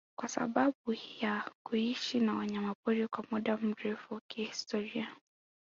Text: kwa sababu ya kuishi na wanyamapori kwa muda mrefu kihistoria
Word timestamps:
kwa 0.19 0.29
sababu 0.29 0.95
ya 1.21 1.49
kuishi 1.63 2.19
na 2.19 2.33
wanyamapori 2.33 3.07
kwa 3.07 3.23
muda 3.31 3.57
mrefu 3.57 4.21
kihistoria 4.27 5.15